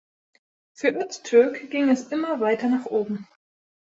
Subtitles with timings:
[0.73, 3.27] Für Öztürk ging es immer weiter nach oben.